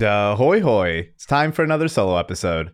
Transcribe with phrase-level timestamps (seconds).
[0.00, 1.10] Da hoy hoy!
[1.14, 2.70] It's time for another solo episode.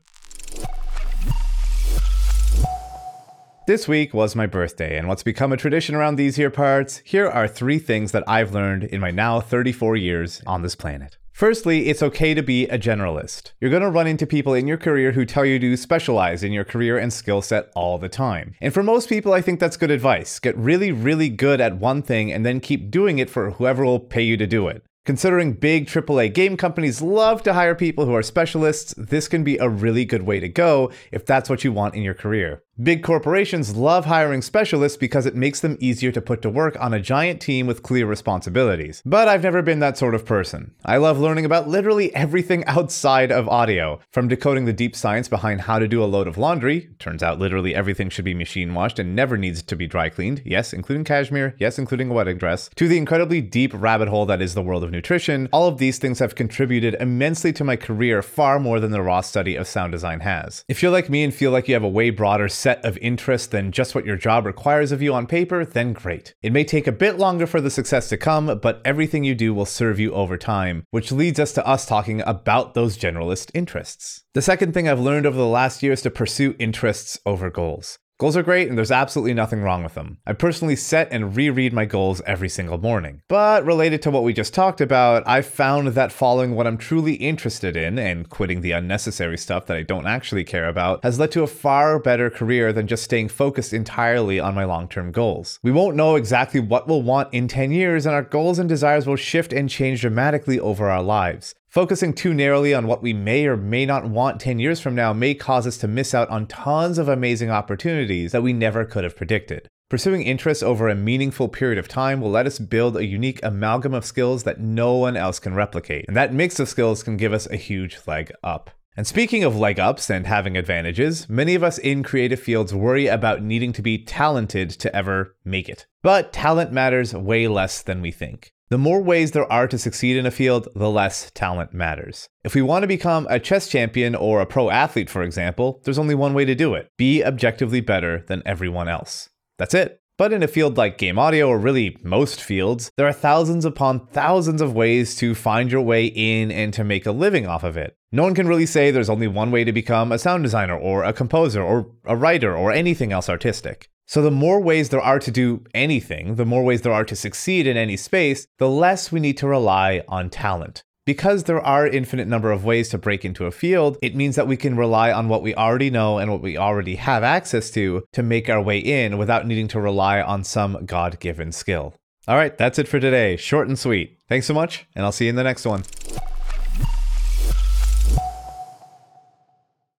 [3.67, 7.26] This week was my birthday, and what's become a tradition around these here parts, here
[7.26, 11.18] are three things that I've learned in my now 34 years on this planet.
[11.32, 13.54] Firstly, it's okay to be a generalist.
[13.61, 16.52] You're going to run into people in your career who tell you to specialize in
[16.52, 18.54] your career and skill set all the time.
[18.61, 20.38] And for most people, I think that's good advice.
[20.38, 23.98] Get really, really good at one thing and then keep doing it for whoever will
[23.98, 24.84] pay you to do it.
[25.07, 29.56] Considering big AAA game companies love to hire people who are specialists, this can be
[29.59, 32.65] a really good way to go if that's what you want in your career.
[32.83, 36.93] Big corporations love hiring specialists because it makes them easier to put to work on
[36.93, 39.01] a giant team with clear responsibilities.
[39.07, 40.75] But I've never been that sort of person.
[40.85, 45.62] I love learning about literally everything outside of audio, from decoding the deep science behind
[45.62, 46.91] how to do a load of laundry.
[46.99, 50.43] Turns out literally everything should be machine washed and never needs to be dry cleaned.
[50.45, 51.55] Yes, including cashmere.
[51.59, 52.69] Yes, including a wedding dress.
[52.74, 55.49] To the incredibly deep rabbit hole that is the world of nutrition.
[55.51, 59.23] All of these things have contributed immensely to my career far more than the raw
[59.23, 60.63] study of sound design has.
[60.69, 63.52] If you're like me and feel like you have a way broader set of interest
[63.52, 66.34] than just what your job requires of you on paper, then great.
[66.42, 69.55] It may take a bit longer for the success to come, but everything you do
[69.55, 74.25] will serve you over time, which leads us to us talking about those generalist interests.
[74.34, 78.00] The second thing I've learned over the last year is to pursue interests over goals.
[78.19, 80.17] Goals are great and there's absolutely nothing wrong with them.
[80.27, 83.20] I personally set and reread my goals every single morning.
[83.28, 87.17] But related to what we just talked about, I've found that following what I'm truly
[87.17, 91.31] interested in and quitting the unnecessary stuff that I don't actually care about has led
[91.33, 95.61] to a far better career than just staying focused entirely on my long term goals.
[95.62, 99.06] We won't know exactly what we'll want in 10 years, and our goals and desires
[99.06, 101.55] will shift and change dramatically over our lives.
[101.77, 105.13] Focusing too narrowly on what we may or may not want 10 years from now
[105.13, 109.05] may cause us to miss out on tons of amazing opportunities that we never could
[109.05, 109.69] have predicted.
[109.91, 113.93] Pursuing interests over a meaningful period of time will let us build a unique amalgam
[113.93, 117.35] of skills that no one else can replicate, and that mix of skills can give
[117.35, 118.71] us a huge leg up.
[118.97, 123.07] And speaking of leg ups and having advantages, many of us in creative fields worry
[123.07, 125.87] about needing to be talented to ever make it.
[126.03, 128.55] But talent matters way less than we think.
[128.69, 132.28] The more ways there are to succeed in a field, the less talent matters.
[132.43, 136.00] If we want to become a chess champion or a pro athlete, for example, there's
[136.00, 139.28] only one way to do it be objectively better than everyone else.
[139.56, 140.00] That's it.
[140.19, 144.09] But in a field like game audio, or really most fields, there are thousands upon
[144.09, 147.76] thousands of ways to find your way in and to make a living off of
[147.76, 147.97] it.
[148.10, 151.05] No one can really say there's only one way to become a sound designer, or
[151.05, 153.91] a composer, or a writer, or anything else artistic.
[154.06, 157.17] So, the more ways there are to do anything, the more ways there are to
[157.17, 160.84] succeed in any space, the less we need to rely on talent.
[161.05, 164.49] Because there are infinite number of ways to break into a field, it means that
[164.49, 168.05] we can rely on what we already know and what we already have access to
[168.12, 171.94] to make our way in without needing to rely on some God given skill.
[172.28, 173.37] All right, that's it for today.
[173.37, 174.19] Short and sweet.
[174.28, 175.84] Thanks so much, and I'll see you in the next one.